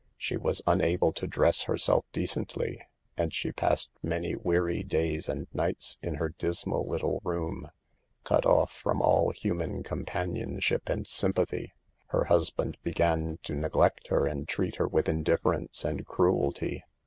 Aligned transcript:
She 0.17 0.35
was 0.35 0.63
unable 0.65 1.11
to 1.13 1.27
dress 1.27 1.61
herself 1.65 2.05
decently, 2.11 2.81
and 3.17 3.31
she 3.31 3.51
passed 3.51 3.91
many 4.01 4.35
weary 4.35 4.81
days 4.81 5.29
and 5.29 5.45
nights 5.53 5.99
in 6.01 6.15
her 6.15 6.29
dismal 6.39 6.87
little 6.89 7.21
room, 7.23 7.69
cut 8.23 8.43
off 8.43 8.71
from 8.73 8.99
all 8.99 9.29
human 9.29 9.83
com 9.83 10.03
panionship 10.05 10.89
and 10.89 11.05
sympathy. 11.05 11.73
Her 12.07 12.23
husband 12.23 12.77
began 12.81 13.37
to 13.43 13.53
neglect 13.53 14.07
her 14.07 14.25
and! 14.25 14.47
treat 14.47 14.77
her 14.77 14.87
with 14.87 15.07
indifference 15.07 15.85
and 15.85 16.03
cruelty. 16.03 16.83